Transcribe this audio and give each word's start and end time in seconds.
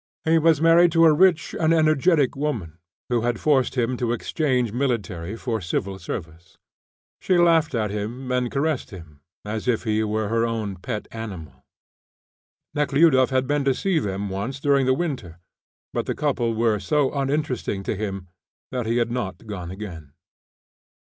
He 0.25 0.39
was 0.39 0.59
married 0.63 0.91
to 0.93 1.05
a 1.05 1.13
rich 1.13 1.53
and 1.59 1.71
energetic 1.71 2.35
woman, 2.35 2.79
who 3.09 3.21
had 3.21 3.39
forced 3.39 3.77
him 3.77 3.97
to 3.97 4.13
exchange 4.13 4.71
military 4.71 5.35
for 5.35 5.61
civil 5.61 5.99
service. 5.99 6.57
She 7.19 7.37
laughed 7.37 7.75
at 7.75 7.91
him, 7.91 8.31
and 8.31 8.49
caressed 8.51 8.89
him, 8.89 9.19
as 9.45 9.67
if 9.67 9.83
he 9.83 10.03
were 10.03 10.27
her 10.27 10.43
own 10.43 10.77
pet 10.77 11.07
animal. 11.11 11.63
Nekhludoff 12.73 13.29
had 13.29 13.45
been 13.45 13.63
to 13.63 13.75
see 13.75 13.99
them 13.99 14.27
once 14.31 14.59
during 14.59 14.87
the 14.87 14.95
winter, 14.95 15.37
but 15.93 16.07
the 16.07 16.15
couple 16.15 16.55
were 16.55 16.79
so 16.79 17.11
uninteresting 17.13 17.83
to 17.83 17.95
him 17.95 18.27
that 18.71 18.87
he 18.87 18.97
had 18.97 19.11
not 19.11 19.45
gone 19.45 19.69
again. 19.69 20.13